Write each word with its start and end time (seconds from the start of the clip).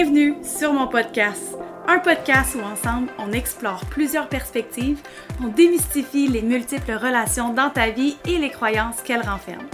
Bienvenue 0.00 0.36
sur 0.44 0.72
mon 0.72 0.86
podcast, 0.86 1.56
un 1.88 1.98
podcast 1.98 2.54
où 2.54 2.60
ensemble 2.60 3.08
on 3.18 3.32
explore 3.32 3.84
plusieurs 3.86 4.28
perspectives, 4.28 5.00
on 5.42 5.48
démystifie 5.48 6.28
les 6.28 6.40
multiples 6.40 6.92
relations 6.92 7.52
dans 7.52 7.68
ta 7.68 7.90
vie 7.90 8.16
et 8.24 8.38
les 8.38 8.50
croyances 8.50 9.02
qu'elles 9.02 9.28
renferment. 9.28 9.68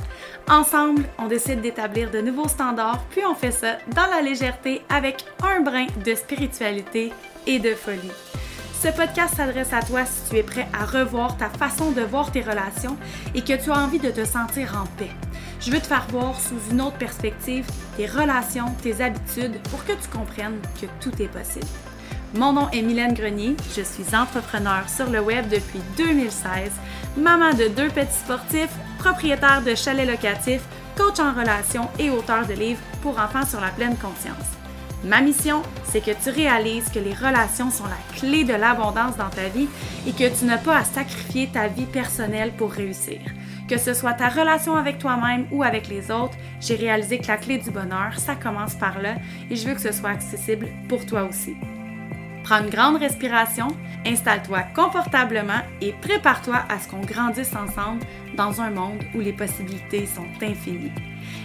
Ensemble, 0.48 1.04
on 1.18 1.26
décide 1.26 1.60
d'établir 1.60 2.10
de 2.10 2.22
nouveaux 2.22 2.48
standards, 2.48 3.04
puis 3.10 3.21
on 3.26 3.34
fait 3.34 3.50
ça 3.50 3.76
dans 3.95 4.06
la 4.06 4.22
légèreté 4.22 4.80
avec 4.88 5.26
un 5.42 5.60
brin 5.60 5.88
de 6.02 6.14
spiritualité 6.14 7.12
et 7.46 7.59
de 7.59 7.75
folie. 7.75 8.11
Ce 8.80 8.88
podcast 8.88 9.34
s'adresse 9.34 9.75
à 9.75 9.82
toi 9.82 10.06
si 10.06 10.30
tu 10.30 10.36
es 10.38 10.43
prêt 10.43 10.68
à 10.72 10.86
revoir 10.86 11.36
ta 11.36 11.50
façon 11.50 11.91
de 11.91 12.00
voir 12.00 12.32
tes 12.32 12.41
relations 12.41 12.96
et 13.34 13.43
que 13.43 13.62
tu 13.62 13.70
as 13.70 13.79
envie 13.79 13.98
de 13.98 14.11
te 14.11 14.25
sentir 14.25 14.75
en 14.82 14.86
paix. 14.96 15.11
Je 15.65 15.71
veux 15.71 15.81
te 15.81 15.87
faire 15.87 16.07
voir 16.11 16.39
sous 16.39 16.59
une 16.71 16.83
autre 16.83 16.99
perspective 16.99 17.64
tes 17.96 18.07
relations, 18.07 18.75
tes 18.83 19.03
habitudes 19.03 19.59
pour 19.71 19.83
que 19.87 19.93
tu 19.93 20.09
comprennes 20.13 20.61
que 20.79 20.87
tout 21.01 21.23
est 21.23 21.29
possible. 21.29 21.67
Mon 22.35 22.53
nom 22.53 22.68
est 22.71 22.82
Mylène 22.82 23.14
Grenier, 23.14 23.57
je 23.75 23.81
suis 23.81 24.14
entrepreneur 24.14 24.86
sur 24.91 25.08
le 25.08 25.21
web 25.21 25.49
depuis 25.49 25.81
2016, 25.96 26.71
maman 27.17 27.55
de 27.55 27.69
deux 27.69 27.89
petits 27.89 28.13
sportifs, 28.13 28.75
propriétaire 28.99 29.63
de 29.63 29.75
chalets 29.75 30.07
locatifs, 30.07 30.64
coach 30.99 31.19
en 31.19 31.32
relations 31.32 31.89
et 31.99 32.11
auteur 32.11 32.47
de 32.47 32.53
livres 32.53 32.83
pour 33.00 33.19
enfants 33.19 33.47
sur 33.47 33.61
la 33.61 33.70
pleine 33.70 33.97
conscience. 33.97 34.50
Ma 35.03 35.22
mission, 35.22 35.62
c'est 35.84 36.05
que 36.05 36.11
tu 36.22 36.28
réalises 36.28 36.91
que 36.91 36.98
les 36.98 37.14
relations 37.14 37.70
sont 37.70 37.84
la 37.84 38.19
clé 38.19 38.44
de 38.44 38.55
l'abondance 38.55 39.17
dans 39.17 39.31
ta 39.31 39.48
vie 39.48 39.69
et 40.06 40.12
que 40.12 40.28
tu 40.39 40.44
n'as 40.44 40.58
pas 40.58 40.77
à 40.77 40.84
sacrifier 40.84 41.48
ta 41.50 41.69
vie 41.69 41.86
personnelle 41.86 42.53
pour 42.53 42.72
réussir. 42.72 43.20
Que 43.69 43.78
ce 43.78 43.95
soit 43.95 44.12
ta 44.12 44.28
relation 44.28 44.77
avec 44.77 44.98
toi-même 44.98 45.47
ou 45.50 45.62
avec 45.62 45.89
les 45.89 46.11
autres, 46.11 46.36
j'ai 46.61 46.77
réalisé 46.77 47.19
que 47.19 47.28
la 47.28 47.39
clé 47.39 47.56
du 47.56 47.70
bonheur, 47.70 48.19
ça 48.19 48.34
commence 48.34 48.75
par 48.75 49.00
là 49.00 49.14
et 49.50 49.56
je 49.56 49.67
veux 49.67 49.75
que 49.75 49.81
ce 49.81 49.92
soit 49.92 50.11
accessible 50.11 50.69
pour 50.89 51.06
toi 51.06 51.25
aussi. 51.25 51.56
Prends 52.42 52.62
une 52.62 52.69
grande 52.69 52.98
respiration, 52.98 53.69
installe-toi 54.05 54.64
confortablement 54.75 55.62
et 55.80 55.94
prépare-toi 56.03 56.62
à 56.69 56.78
ce 56.78 56.88
qu'on 56.88 57.00
grandisse 57.00 57.56
ensemble 57.56 58.05
dans 58.36 58.61
un 58.61 58.69
monde 58.69 59.03
où 59.14 59.20
les 59.20 59.33
possibilités 59.33 60.05
sont 60.05 60.27
infinies. 60.42 60.92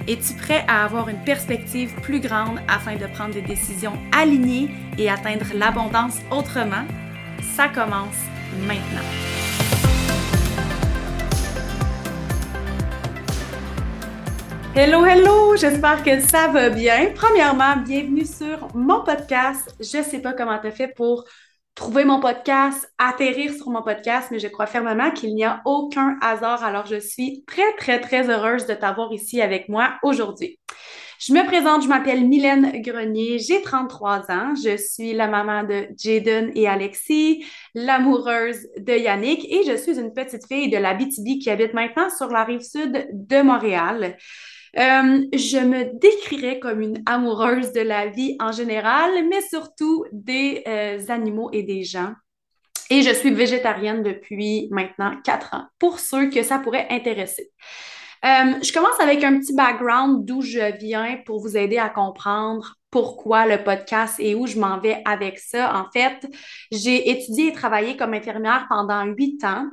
Es-tu 0.09 0.33
prêt 0.33 0.65
à 0.67 0.83
avoir 0.83 1.07
une 1.07 1.23
perspective 1.23 1.93
plus 2.01 2.19
grande 2.19 2.59
afin 2.67 2.97
de 2.97 3.07
prendre 3.07 3.33
des 3.33 3.41
décisions 3.41 3.97
alignées 4.11 4.69
et 4.97 5.09
atteindre 5.09 5.45
l'abondance 5.55 6.17
autrement? 6.31 6.83
Ça 7.55 7.69
commence 7.69 8.17
maintenant. 8.67 9.38
Hello, 14.75 15.03
hello! 15.03 15.55
J'espère 15.55 16.03
que 16.03 16.19
ça 16.21 16.47
va 16.47 16.69
bien. 16.69 17.11
Premièrement, 17.15 17.77
bienvenue 17.77 18.25
sur 18.25 18.67
mon 18.75 19.03
podcast. 19.03 19.75
Je 19.79 20.03
sais 20.03 20.21
pas 20.21 20.33
comment 20.33 20.59
tu 20.59 20.69
fait 20.71 20.87
pour 20.95 21.25
trouver 21.73 22.05
mon 22.05 22.19
podcast, 22.19 22.87
atterrir 22.99 23.51
sur 23.51 23.71
mon 23.71 23.81
podcast, 23.81 24.27
mais 24.31 24.37
je 24.37 24.47
crois 24.47 24.67
fermement 24.67 25.09
qu'il 25.09 25.33
n'y 25.33 25.43
a 25.43 25.61
aucun 25.65 26.17
hasard. 26.21 26.63
Alors, 26.63 26.85
je 26.85 26.99
suis 26.99 27.43
très, 27.47 27.73
très, 27.77 27.99
très 27.99 28.29
heureuse 28.29 28.67
de 28.67 28.75
t'avoir 28.75 29.11
ici 29.11 29.41
avec 29.41 29.69
moi 29.69 29.95
aujourd'hui. 30.03 30.59
Je 31.19 31.33
me 31.33 31.45
présente, 31.45 31.83
je 31.83 31.87
m'appelle 31.87 32.25
Mylène 32.25 32.81
Grenier, 32.81 33.39
j'ai 33.39 33.61
33 33.61 34.31
ans, 34.31 34.53
je 34.55 34.77
suis 34.77 35.13
la 35.13 35.27
maman 35.27 35.63
de 35.63 35.87
Jaden 35.97 36.51
et 36.55 36.67
Alexis, 36.67 37.43
l'amoureuse 37.75 38.67
de 38.77 38.93
Yannick 38.93 39.45
et 39.51 39.63
je 39.65 39.75
suis 39.75 39.99
une 39.99 40.13
petite 40.13 40.47
fille 40.47 40.69
de 40.69 40.77
la 40.77 40.93
BTB 40.93 41.39
qui 41.41 41.49
habite 41.49 41.73
maintenant 41.73 42.09
sur 42.09 42.27
la 42.27 42.45
rive 42.45 42.61
sud 42.61 43.09
de 43.11 43.41
Montréal. 43.41 44.15
Euh, 44.77 45.25
je 45.33 45.57
me 45.57 45.99
décrirais 45.99 46.59
comme 46.59 46.81
une 46.81 47.01
amoureuse 47.05 47.71
de 47.71 47.81
la 47.81 48.07
vie 48.07 48.35
en 48.39 48.51
général, 48.51 49.11
mais 49.29 49.41
surtout 49.41 50.05
des 50.11 50.63
euh, 50.67 50.99
animaux 51.09 51.49
et 51.51 51.63
des 51.63 51.83
gens. 51.83 52.13
Et 52.91 53.01
je 53.01 53.13
suis 53.13 53.31
végétarienne 53.31 54.03
depuis 54.03 54.67
maintenant 54.71 55.15
quatre 55.23 55.53
ans, 55.53 55.65
pour 55.77 55.99
ceux 55.99 56.29
que 56.29 56.43
ça 56.43 56.59
pourrait 56.59 56.87
intéresser. 56.89 57.51
Euh, 58.25 58.53
je 58.61 58.73
commence 58.73 58.99
avec 58.99 59.23
un 59.23 59.39
petit 59.39 59.53
background 59.53 60.25
d'où 60.25 60.41
je 60.41 60.75
viens 60.77 61.17
pour 61.25 61.39
vous 61.39 61.55
aider 61.55 61.77
à 61.77 61.89
comprendre 61.89 62.75
pourquoi 62.91 63.45
le 63.45 63.63
podcast 63.63 64.15
et 64.19 64.35
où 64.35 64.47
je 64.47 64.59
m'en 64.59 64.79
vais 64.79 65.01
avec 65.05 65.39
ça. 65.39 65.75
En 65.75 65.89
fait, 65.91 66.27
j'ai 66.71 67.09
étudié 67.09 67.47
et 67.47 67.53
travaillé 67.53 67.97
comme 67.97 68.13
infirmière 68.13 68.65
pendant 68.69 69.05
huit 69.05 69.43
ans 69.43 69.69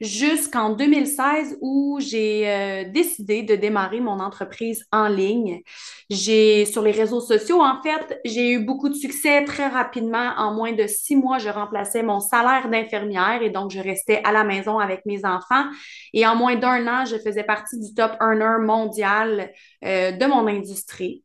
jusqu'en 0.00 0.70
2016 0.70 1.58
où 1.60 1.98
j'ai 2.00 2.48
euh, 2.48 2.84
décidé 2.90 3.42
de 3.42 3.54
démarrer 3.54 4.00
mon 4.00 4.18
entreprise 4.18 4.84
en 4.92 5.08
ligne. 5.08 5.62
J'ai 6.08 6.64
sur 6.64 6.82
les 6.82 6.90
réseaux 6.90 7.20
sociaux, 7.20 7.60
en 7.60 7.82
fait, 7.82 8.18
j'ai 8.24 8.52
eu 8.52 8.60
beaucoup 8.60 8.88
de 8.88 8.94
succès 8.94 9.44
très 9.44 9.68
rapidement. 9.68 10.32
En 10.38 10.54
moins 10.54 10.72
de 10.72 10.86
six 10.86 11.16
mois, 11.16 11.38
je 11.38 11.50
remplaçais 11.50 12.02
mon 12.02 12.20
salaire 12.20 12.68
d'infirmière 12.70 13.42
et 13.42 13.50
donc 13.50 13.70
je 13.70 13.80
restais 13.80 14.22
à 14.24 14.32
la 14.32 14.42
maison 14.42 14.78
avec 14.78 15.04
mes 15.04 15.24
enfants. 15.24 15.66
Et 16.14 16.26
en 16.26 16.34
moins 16.34 16.56
d'un 16.56 16.86
an, 16.86 17.04
je 17.04 17.16
faisais 17.18 17.44
partie 17.44 17.78
du 17.78 17.92
top 17.94 18.12
earner 18.20 18.64
mondial 18.64 19.52
euh, 19.84 20.12
de 20.12 20.26
mon 20.26 20.46
industrie. 20.46 21.24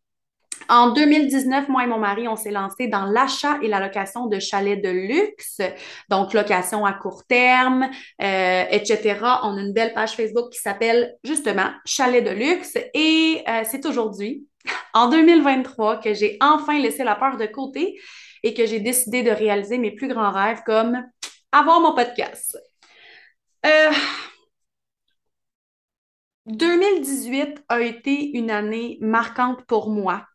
En 0.68 0.90
2019, 0.92 1.70
moi 1.70 1.84
et 1.84 1.88
mon 1.88 2.00
mari, 2.00 2.28
on 2.28 2.36
s'est 2.36 2.52
lancé 2.52 2.88
dans 2.88 3.06
l'achat 3.06 3.60
et 3.62 3.68
la 3.68 3.80
location 3.80 4.26
de 4.26 4.40
chalets 4.40 4.82
de 4.82 4.90
luxe, 4.90 5.62
donc 6.10 6.34
location 6.34 6.86
à 6.86 6.94
court 6.94 7.24
terme, 7.28 7.90
euh, 8.22 8.64
etc. 8.72 9.20
On 9.44 9.58
a 9.58 9.62
une 9.62 9.74
belle 9.74 9.94
page 9.94 10.16
Facebook 10.16 10.52
qui 10.52 10.60
s'appelle 10.60 11.16
justement 11.24 11.70
Chalet 11.86 12.24
de 12.24 12.32
luxe 12.32 12.78
et 12.94 13.44
euh, 13.48 13.62
c'est 13.64 13.86
aujourd'hui, 13.86 14.48
en 14.94 15.10
2023, 15.10 15.98
que 15.98 16.14
j'ai 16.14 16.38
enfin 16.42 16.80
laissé 16.80 17.04
la 17.04 17.16
peur 17.16 17.38
de 17.38 17.46
côté 17.46 18.00
et 18.42 18.54
que 18.54 18.66
j'ai 18.66 18.80
décidé 18.80 19.22
de 19.22 19.32
réaliser 19.32 19.78
mes 19.78 19.92
plus 19.92 20.08
grands 20.08 20.32
rêves 20.32 20.62
comme 20.66 21.04
avoir 21.52 21.80
mon 21.80 21.94
podcast. 21.94 22.58
2018 26.46 27.40
euh, 27.40 27.54
a 27.70 27.82
été 27.82 28.38
une 28.38 28.52
année 28.52 28.98
marquante 29.02 29.64
pour 29.66 29.90
moi 29.90 30.26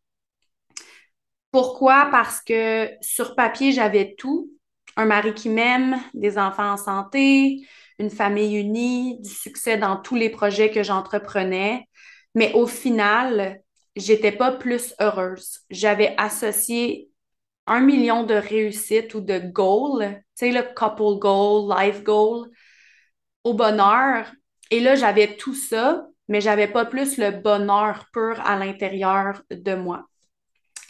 pourquoi? 1.50 2.08
Parce 2.10 2.40
que 2.40 2.90
sur 3.00 3.34
papier, 3.34 3.72
j'avais 3.72 4.14
tout. 4.16 4.50
Un 4.96 5.06
mari 5.06 5.34
qui 5.34 5.48
m'aime, 5.48 5.98
des 6.14 6.38
enfants 6.38 6.72
en 6.72 6.76
santé, 6.76 7.66
une 7.98 8.10
famille 8.10 8.56
unie, 8.58 9.20
du 9.20 9.30
succès 9.30 9.76
dans 9.78 9.96
tous 9.96 10.14
les 10.16 10.30
projets 10.30 10.70
que 10.70 10.82
j'entreprenais. 10.82 11.88
Mais 12.34 12.52
au 12.54 12.66
final, 12.66 13.60
j'étais 13.96 14.32
pas 14.32 14.52
plus 14.52 14.94
heureuse. 15.00 15.60
J'avais 15.70 16.14
associé 16.18 17.10
un 17.66 17.80
million 17.80 18.24
de 18.24 18.34
réussites 18.34 19.14
ou 19.14 19.20
de 19.20 19.38
goals, 19.38 20.04
tu 20.36 20.46
sais, 20.46 20.52
le 20.52 20.62
couple 20.74 21.18
goal, 21.20 21.74
life 21.78 22.02
goal, 22.04 22.48
au 23.44 23.54
bonheur. 23.54 24.32
Et 24.70 24.80
là, 24.80 24.94
j'avais 24.94 25.36
tout 25.36 25.54
ça, 25.54 26.06
mais 26.28 26.40
j'avais 26.40 26.68
pas 26.68 26.84
plus 26.86 27.18
le 27.18 27.30
bonheur 27.32 28.06
pur 28.12 28.40
à 28.46 28.56
l'intérieur 28.56 29.42
de 29.50 29.74
moi. 29.74 30.06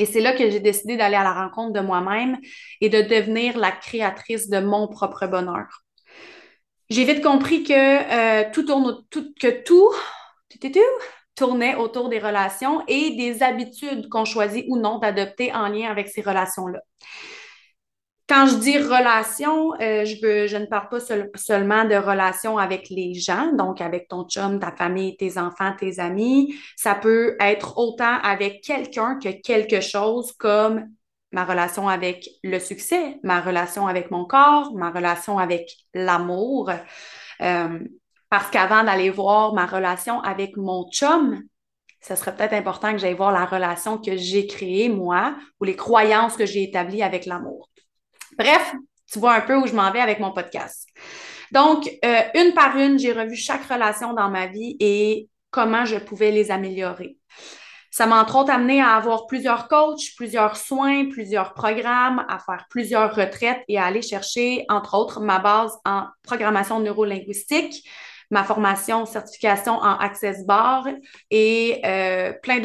Et 0.01 0.07
c'est 0.07 0.21
là 0.21 0.33
que 0.33 0.49
j'ai 0.49 0.61
décidé 0.61 0.97
d'aller 0.97 1.17
à 1.17 1.23
la 1.23 1.35
rencontre 1.35 1.75
de 1.75 1.81
moi-même 1.81 2.39
et 2.81 2.89
de 2.89 3.03
devenir 3.03 3.59
la 3.59 3.71
créatrice 3.71 4.49
de 4.49 4.59
mon 4.59 4.89
propre 4.89 5.27
bonheur. 5.27 5.85
J'ai 6.89 7.05
vite 7.05 7.23
compris 7.23 7.65
que 7.65 7.73
euh, 7.75 8.51
tout 8.51 8.63
tourne, 8.63 9.05
que 9.11 9.63
tout, 9.63 9.93
tout, 10.49 10.59
tout, 10.59 10.81
tournait 11.35 11.75
autour 11.75 12.09
des 12.09 12.19
relations 12.19 12.83
et 12.89 13.11
des 13.11 13.43
habitudes 13.43 14.09
qu'on 14.09 14.25
choisit 14.25 14.65
ou 14.69 14.79
non 14.79 14.99
d'adopter 15.01 15.53
en 15.53 15.69
lien 15.69 15.91
avec 15.91 16.09
ces 16.09 16.23
relations-là. 16.23 16.81
Quand 18.31 18.47
je 18.47 18.55
dis 18.59 18.79
relation, 18.79 19.73
euh, 19.81 20.05
je, 20.05 20.57
ne 20.57 20.67
parle 20.67 20.89
pas 20.89 21.01
seulement 21.01 21.85
de 21.85 21.97
relation 21.97 22.59
avec 22.59 22.89
les 22.89 23.13
gens, 23.13 23.53
donc 23.55 23.81
avec 23.81 24.07
ton 24.07 24.23
chum, 24.23 24.61
ta 24.61 24.71
famille, 24.71 25.17
tes 25.17 25.37
enfants, 25.37 25.73
tes 25.77 25.99
amis. 25.99 26.55
Ça 26.77 26.95
peut 26.95 27.37
être 27.41 27.77
autant 27.77 28.21
avec 28.23 28.63
quelqu'un 28.63 29.19
que 29.19 29.31
quelque 29.31 29.81
chose 29.81 30.31
comme 30.39 30.85
ma 31.33 31.45
relation 31.45 31.89
avec 31.89 32.29
le 32.45 32.61
succès, 32.61 33.19
ma 33.25 33.41
relation 33.41 33.89
avec 33.89 34.13
mon 34.13 34.25
corps, 34.27 34.77
ma 34.77 34.93
relation 34.93 35.41
avec 35.41 35.69
l'amour. 35.93 36.71
Euh, 37.41 37.81
parce 38.29 38.49
qu'avant 38.51 38.85
d'aller 38.85 39.11
voir 39.11 39.55
ma 39.55 39.67
relation 39.67 40.21
avec 40.21 40.57
mon 40.57 40.89
chum, 40.93 41.43
ce 42.01 42.15
serait 42.15 42.37
peut-être 42.37 42.53
important 42.53 42.93
que 42.93 42.99
j'aille 42.99 43.15
voir 43.15 43.33
la 43.33 43.45
relation 43.45 43.99
que 43.99 44.17
j'ai 44.17 44.47
créée, 44.47 44.89
moi, 44.89 45.35
ou 45.61 45.65
les 45.65 45.75
croyances 45.75 46.37
que 46.37 46.47
j'ai 46.47 46.63
établies 46.63 47.03
avec 47.03 47.27
l'amour. 47.27 47.70
Bref, 48.39 48.75
tu 49.11 49.19
vois 49.19 49.35
un 49.35 49.41
peu 49.41 49.57
où 49.57 49.67
je 49.67 49.75
m'en 49.75 49.91
vais 49.91 50.01
avec 50.01 50.21
mon 50.21 50.33
podcast. 50.33 50.89
Donc, 51.53 51.91
euh, 52.05 52.23
une 52.35 52.55
par 52.55 52.77
une, 52.77 52.99
j'ai 52.99 53.13
revu 53.13 53.37
chaque 53.37 53.65
relation 53.65 54.13
dans 54.13 54.31
ma 54.31 54.47
vie 54.47 54.77
et 54.81 55.29
comment 55.51 55.85
je 55.85 55.97
pouvais 55.97 56.31
les 56.31 56.51
améliorer. 56.51 57.17
Ça 57.91 58.07
m'a 58.07 58.23
entre 58.23 58.37
autres 58.37 58.53
amené 58.53 58.81
à 58.81 58.95
avoir 58.95 59.27
plusieurs 59.27 59.67
coachs, 59.67 60.15
plusieurs 60.17 60.57
soins, 60.57 61.07
plusieurs 61.07 61.55
programmes, 61.55 62.25
à 62.29 62.39
faire 62.39 62.67
plusieurs 62.71 63.15
retraites 63.17 63.63
et 63.67 63.79
à 63.79 63.85
aller 63.87 64.03
chercher, 64.03 64.65
entre 64.69 64.97
autres, 64.97 65.21
ma 65.21 65.41
base 65.41 65.77
en 65.85 66.05
programmation 66.23 66.79
neurolinguistique, 66.79 67.85
ma 68.31 68.45
formation 68.45 69.07
certification 69.07 69.73
en 69.73 69.99
Access 69.99 70.47
Bar 70.47 70.87
et 71.33 71.81
euh, 71.85 72.33
plein 72.33 72.63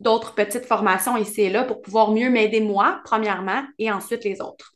d'autres 0.00 0.34
petites 0.34 0.66
formations 0.66 1.16
ici 1.16 1.42
et 1.42 1.50
là 1.50 1.62
pour 1.62 1.80
pouvoir 1.80 2.10
mieux 2.10 2.28
m'aider 2.28 2.60
moi, 2.60 3.00
premièrement, 3.04 3.62
et 3.78 3.92
ensuite 3.92 4.24
les 4.24 4.40
autres. 4.40 4.75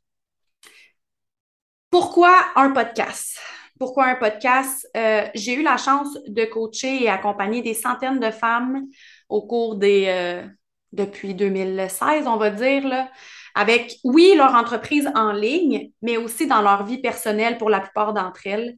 Pourquoi 1.90 2.32
un 2.54 2.70
podcast? 2.70 3.38
Pourquoi 3.78 4.06
un 4.06 4.14
podcast? 4.14 4.88
Euh, 4.96 5.26
j'ai 5.34 5.54
eu 5.54 5.62
la 5.62 5.76
chance 5.76 6.16
de 6.28 6.44
coacher 6.44 7.02
et 7.02 7.08
accompagner 7.08 7.62
des 7.62 7.74
centaines 7.74 8.20
de 8.20 8.30
femmes 8.30 8.86
au 9.28 9.46
cours 9.46 9.76
des... 9.76 10.06
Euh, 10.08 10.46
depuis 10.92 11.34
2016, 11.34 12.26
on 12.26 12.36
va 12.36 12.50
dire, 12.50 12.86
là, 12.86 13.10
avec, 13.54 13.94
oui, 14.02 14.34
leur 14.36 14.54
entreprise 14.54 15.08
en 15.14 15.30
ligne, 15.30 15.92
mais 16.02 16.16
aussi 16.16 16.48
dans 16.48 16.62
leur 16.62 16.84
vie 16.84 16.98
personnelle 16.98 17.58
pour 17.58 17.70
la 17.70 17.78
plupart 17.78 18.12
d'entre 18.12 18.46
elles. 18.46 18.76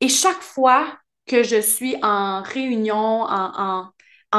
Et 0.00 0.08
chaque 0.08 0.40
fois 0.40 0.86
que 1.26 1.42
je 1.42 1.60
suis 1.60 1.96
en 2.02 2.42
réunion, 2.42 3.22
en, 3.22 3.52
en, 3.60 3.90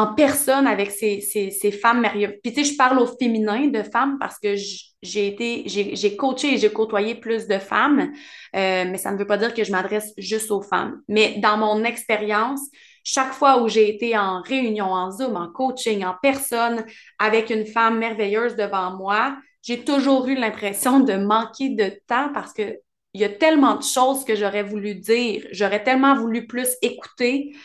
personne 0.06 0.68
avec 0.68 0.92
ces, 0.92 1.22
ces, 1.22 1.50
ces 1.50 1.72
femmes 1.72 2.02
merveilleuses, 2.02 2.36
puis 2.44 2.54
tu 2.54 2.64
sais, 2.64 2.72
je 2.72 2.78
parle 2.78 3.00
au 3.00 3.08
féminin 3.08 3.68
de 3.68 3.82
femmes 3.84 4.18
parce 4.20 4.38
que 4.38 4.56
j'ai 5.02 5.28
été, 5.28 5.64
j'ai 5.68 6.16
coaché 6.16 6.54
et 6.54 6.58
j'ai 6.58 6.72
côtoyé 6.72 7.16
plus 7.16 7.48
de 7.48 7.58
femmes, 7.58 8.12
euh, 8.56 8.86
mais 8.86 8.98
ça 8.98 9.12
ne 9.12 9.18
veut 9.18 9.28
pas 9.28 9.38
dire 9.38 9.54
que 9.54 9.64
je 9.64 9.72
m'adresse 9.72 10.14
juste 10.18 10.52
aux 10.52 10.62
femmes. 10.62 11.02
Mais 11.08 11.40
dans 11.40 11.58
mon 11.58 11.84
expérience, 11.84 12.62
chaque 13.04 13.34
fois 13.34 13.62
où 13.62 13.68
j'ai 13.68 13.90
été 13.90 14.18
en 14.18 14.42
réunion, 14.42 14.88
en 14.88 15.12
Zoom, 15.12 15.36
en 15.36 15.48
coaching, 15.48 16.04
en 16.04 16.16
personne, 16.22 16.86
avec 17.20 17.50
une 17.50 17.66
femme 17.66 17.98
merveilleuse 18.00 18.56
devant 18.56 18.96
moi, 18.96 19.38
j'ai 19.62 19.84
toujours 19.84 20.28
eu 20.28 20.36
l'impression 20.36 21.00
de 21.00 21.14
manquer 21.14 21.70
de 21.70 21.92
temps 22.08 22.30
parce 22.34 22.54
que 22.54 22.78
il 23.14 23.22
y 23.22 23.24
a 23.24 23.30
tellement 23.30 23.76
de 23.76 23.84
choses 23.84 24.24
que 24.26 24.36
j'aurais 24.36 24.62
voulu 24.62 24.94
dire, 24.94 25.48
j'aurais 25.52 25.84
tellement 25.84 26.16
voulu 26.16 26.46
plus 26.46 26.70
écouter 26.82 27.56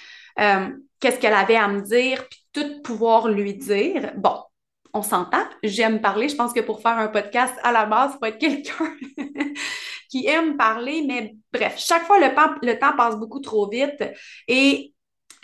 euh, 0.40 0.69
qu'est-ce 1.00 1.19
qu'elle 1.19 1.34
avait 1.34 1.56
à 1.56 1.69
me 1.69 1.81
dire, 1.81 2.26
puis 2.29 2.40
tout 2.52 2.82
pouvoir 2.82 3.29
lui 3.29 3.55
dire. 3.55 4.12
Bon, 4.17 4.37
on 4.94 5.02
s'entend, 5.02 5.44
j'aime 5.62 6.00
parler. 6.00 6.29
Je 6.29 6.37
pense 6.37 6.52
que 6.52 6.61
pour 6.61 6.81
faire 6.82 6.99
un 6.99 7.08
podcast, 7.08 7.55
à 7.62 7.73
la 7.73 7.87
base, 7.87 8.12
il 8.14 8.19
faut 8.19 8.26
être 8.26 8.38
quelqu'un 8.38 8.94
qui 10.11 10.26
aime 10.26 10.56
parler, 10.56 11.05
mais 11.06 11.34
bref, 11.52 11.76
chaque 11.79 12.05
fois, 12.05 12.19
le 12.19 12.26
le 12.67 12.79
temps 12.79 12.96
passe 12.96 13.17
beaucoup 13.17 13.40
trop 13.40 13.69
vite 13.69 14.02
et 14.49 14.92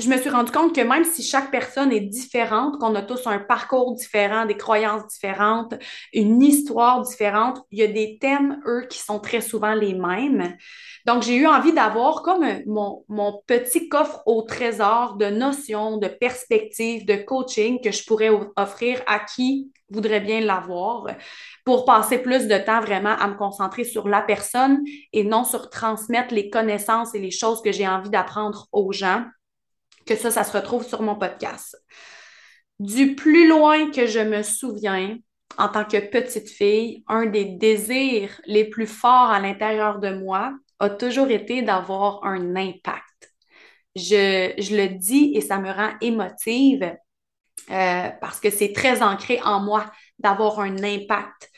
je 0.01 0.09
me 0.09 0.17
suis 0.17 0.31
rendu 0.31 0.53
compte 0.53 0.75
que 0.75 0.81
même 0.81 1.05
si 1.05 1.25
chaque 1.25 1.51
personne 1.51 1.91
est 1.91 2.01
différente, 2.01 2.79
qu'on 2.79 2.95
a 2.95 3.03
tous 3.03 3.27
un 3.27 3.41
parcours 3.41 3.95
différent, 3.95 4.47
des 4.47 4.57
croyances 4.57 5.05
différentes, 5.09 5.75
une 6.13 6.41
histoire 6.41 7.03
différente, 7.03 7.61
il 7.73 7.81
y 7.81 7.83
a 7.83 7.89
des 7.89 8.17
thèmes, 8.21 8.61
eux, 8.65 8.87
qui 8.89 9.01
sont 9.01 9.19
très 9.19 9.41
souvent 9.41 9.75
les 9.75 9.95
mêmes. 9.95 10.57
Donc, 11.05 11.25
j'ai 11.25 11.35
eu 11.35 11.49
envie 11.49 11.73
d'avoir 11.73 12.23
comme 12.23 12.47
mon, 12.67 13.05
mon, 13.09 13.43
petit 13.47 13.89
coffre 13.89 14.23
au 14.27 14.43
trésor 14.43 15.17
de 15.17 15.27
notions, 15.27 15.97
de 15.97 16.07
perspectives, 16.07 17.05
de 17.05 17.17
coaching 17.17 17.81
que 17.83 17.91
je 17.91 18.05
pourrais 18.05 18.31
offrir 18.57 19.03
à 19.07 19.19
qui 19.19 19.73
voudrait 19.91 20.21
bien 20.21 20.41
l'avoir 20.41 21.07
pour 21.65 21.85
passer 21.87 22.19
plus 22.19 22.47
de 22.47 22.59
temps 22.59 22.81
vraiment 22.81 23.17
à 23.19 23.27
me 23.27 23.35
concentrer 23.35 23.85
sur 23.85 24.07
la 24.07 24.21
personne 24.21 24.85
et 25.13 25.25
non 25.25 25.45
sur 25.45 25.71
transmettre 25.71 26.35
les 26.35 26.51
connaissances 26.51 27.15
et 27.15 27.19
les 27.19 27.31
choses 27.31 27.63
que 27.63 27.73
j'ai 27.73 27.89
envie 27.89 28.11
d'apprendre 28.11 28.69
aux 28.71 28.93
gens 28.93 29.25
que 30.09 30.17
ça, 30.17 30.31
ça 30.31 30.43
se 30.43 30.57
retrouve 30.57 30.87
sur 30.87 31.03
mon 31.03 31.17
podcast. 31.17 31.77
Du 32.81 33.15
plus 33.15 33.47
loin 33.47 33.91
que 33.91 34.07
je 34.07 34.21
me 34.21 34.43
souviens, 34.43 35.19
en 35.59 35.69
tant 35.69 35.85
que 35.85 35.99
petite 35.99 36.49
fille, 36.49 37.05
un 37.09 37.27
des 37.27 37.45
désirs 37.45 38.41
les 38.47 38.65
plus 38.65 38.87
forts 38.87 39.31
à 39.31 39.41
l'intérieur 39.41 39.99
de 39.99 40.11
moi 40.11 40.55
a 40.79 40.89
toujours 40.89 41.31
été 41.31 41.63
d'avoir 41.63 42.25
un 42.25 42.57
impact. 42.57 43.33
Je, 43.97 44.77
le 44.77 44.97
dis 44.97 45.33
et 45.35 45.41
ça 45.41 45.59
me 45.59 45.71
rend 45.71 45.91
émotive 46.01 46.97
euh, 47.71 48.09
parce 48.21 48.39
que 48.41 48.51
c'est 48.51 48.73
très 48.73 49.03
ancré 49.03 49.41
en 49.43 49.61
moi 49.61 49.87
d'avoir 50.19 50.61
un 50.61 50.83
impact. 50.83 51.51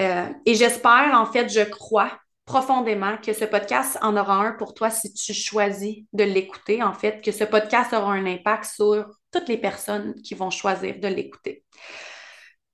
Euh, 0.00 0.26
et 0.46 0.54
j'espère, 0.54 1.10
en 1.14 1.26
fait, 1.26 1.48
je 1.48 1.60
crois 1.60 2.18
profondément 2.48 3.18
que 3.18 3.34
ce 3.34 3.44
podcast 3.44 3.98
en 4.00 4.16
aura 4.16 4.36
un 4.36 4.52
pour 4.52 4.72
toi 4.72 4.88
si 4.88 5.12
tu 5.12 5.34
choisis 5.34 5.98
de 6.14 6.24
l'écouter, 6.24 6.82
en 6.82 6.94
fait, 6.94 7.20
que 7.22 7.30
ce 7.30 7.44
podcast 7.44 7.92
aura 7.92 8.14
un 8.14 8.24
impact 8.24 8.64
sur 8.64 9.06
toutes 9.30 9.48
les 9.48 9.58
personnes 9.58 10.14
qui 10.24 10.34
vont 10.34 10.48
choisir 10.48 10.98
de 10.98 11.08
l'écouter. 11.08 11.62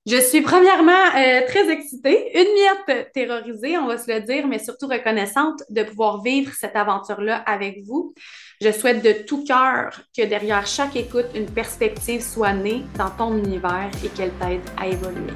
Je 0.05 0.15
suis 0.21 0.41
premièrement 0.41 0.91
euh, 1.17 1.41
très 1.47 1.69
excitée, 1.69 2.39
une 2.39 2.53
miette 2.53 3.11
terrorisée, 3.11 3.77
on 3.77 3.87
va 3.87 3.97
se 3.97 4.09
le 4.09 4.21
dire, 4.21 4.47
mais 4.47 4.59
surtout 4.59 4.87
reconnaissante 4.87 5.61
de 5.69 5.83
pouvoir 5.83 6.21
vivre 6.21 6.53
cette 6.53 6.75
aventure-là 6.75 7.37
avec 7.45 7.83
vous. 7.85 8.13
Je 8.61 8.71
souhaite 8.71 9.03
de 9.03 9.25
tout 9.25 9.43
cœur 9.43 9.99
que 10.17 10.23
derrière 10.23 10.65
chaque 10.67 10.95
écoute, 10.95 11.25
une 11.35 11.51
perspective 11.51 12.21
soit 12.21 12.53
née 12.53 12.83
dans 12.97 13.09
ton 13.09 13.35
univers 13.35 13.91
et 14.05 14.07
qu'elle 14.09 14.31
t'aide 14.39 14.61
à 14.77 14.87
évoluer. 14.87 15.33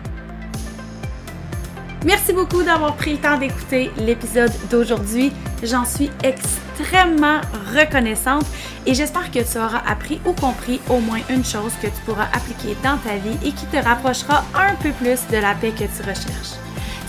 Merci 2.05 2.31
beaucoup 2.31 2.63
d'avoir 2.63 2.95
pris 2.95 3.13
le 3.13 3.17
temps 3.17 3.37
d'écouter 3.37 3.91
l'épisode 3.97 4.51
d'aujourd'hui. 4.71 5.33
J'en 5.63 5.83
suis 5.83 6.09
extrêmement 6.23 7.41
reconnaissante 7.75 8.45
et 8.85 8.93
j'espère 8.93 9.29
que 9.31 9.39
tu 9.39 9.57
auras 9.57 9.81
appris 9.85 10.21
ou 10.25 10.31
compris 10.31 10.79
au 10.89 10.99
moins 10.99 11.19
une 11.29 11.43
chose 11.43 11.73
que 11.81 11.87
tu 11.87 12.01
pourras 12.05 12.27
appliquer 12.31 12.77
dans 12.83 12.97
ta 12.97 13.17
vie 13.17 13.37
et 13.45 13.51
qui 13.51 13.65
te 13.65 13.75
rapprochera 13.75 14.45
un 14.55 14.75
peu 14.75 14.91
plus 14.91 15.27
de 15.29 15.37
la 15.41 15.53
paix 15.55 15.71
que 15.71 15.83
tu 15.83 16.01
recherches. 16.07 16.55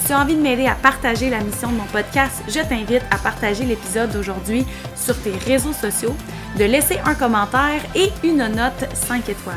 Si 0.01 0.07
tu 0.07 0.13
as 0.13 0.21
envie 0.21 0.35
de 0.35 0.43
m'aider 0.43 0.67
à 0.67 0.75
partager 0.75 1.31
la 1.31 1.39
mission 1.39 1.71
de 1.71 1.77
mon 1.77 1.85
podcast, 1.85 2.43
je 2.49 2.61
t'invite 2.61 3.05
à 3.13 3.19
partager 3.19 3.65
l'épisode 3.65 4.11
d'aujourd'hui 4.11 4.67
sur 4.97 5.17
tes 5.23 5.35
réseaux 5.47 5.73
sociaux, 5.73 6.17
de 6.59 6.65
laisser 6.65 6.99
un 7.05 7.15
commentaire 7.15 7.81
et 7.95 8.11
une 8.25 8.39
note 8.39 8.89
5 8.93 9.29
étoiles. 9.29 9.55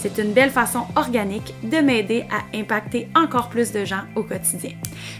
C'est 0.00 0.16
une 0.16 0.32
belle 0.32 0.50
façon 0.50 0.86
organique 0.96 1.54
de 1.62 1.76
m'aider 1.76 2.24
à 2.30 2.56
impacter 2.56 3.08
encore 3.14 3.50
plus 3.50 3.70
de 3.70 3.84
gens 3.84 4.02
au 4.16 4.22
quotidien. 4.22 4.72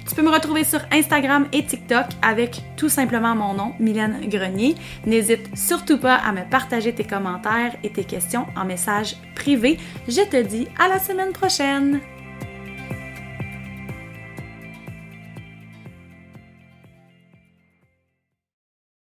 Tu 0.09 0.15
peux 0.15 0.23
me 0.23 0.31
retrouver 0.31 0.65
sur 0.65 0.81
Instagram 0.91 1.47
et 1.53 1.65
TikTok 1.65 2.06
avec 2.23 2.62
tout 2.77 2.88
simplement 2.88 3.35
mon 3.35 3.53
nom, 3.53 3.75
Mylène 3.79 4.27
Grenier. 4.29 4.75
N'hésite 5.05 5.55
surtout 5.55 5.99
pas 5.99 6.15
à 6.15 6.32
me 6.32 6.49
partager 6.49 6.94
tes 6.94 7.05
commentaires 7.05 7.77
et 7.85 7.91
tes 7.91 8.05
questions 8.05 8.47
en 8.56 8.65
message 8.65 9.17
privé. 9.35 9.79
Je 10.09 10.23
te 10.23 10.43
dis 10.43 10.67
à 10.79 10.88
la 10.88 10.99
semaine 10.99 11.33
prochaine! 11.33 12.00